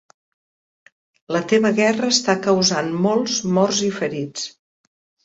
La 1.35 1.41
teva 1.51 1.71
guerra 1.79 2.09
està 2.13 2.35
causant 2.45 2.89
molts 3.05 3.37
morts 3.59 3.83
i 3.89 3.91
ferits. 3.99 4.49